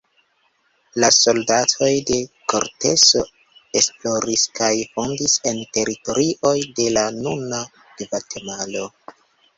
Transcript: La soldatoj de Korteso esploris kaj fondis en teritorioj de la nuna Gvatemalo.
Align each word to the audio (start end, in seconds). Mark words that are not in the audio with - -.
La 1.01 1.09
soldatoj 1.17 1.89
de 2.11 2.17
Korteso 2.53 3.21
esploris 3.81 4.47
kaj 4.61 4.73
fondis 4.95 5.37
en 5.53 5.63
teritorioj 5.79 6.57
de 6.81 6.89
la 6.97 7.05
nuna 7.21 7.61
Gvatemalo. 8.03 8.89